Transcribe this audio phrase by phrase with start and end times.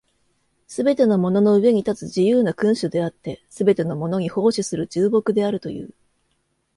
[0.65, 5.91] すべてのものの上に立つ自由な君主であって、すべてのものに奉仕する従僕であるという。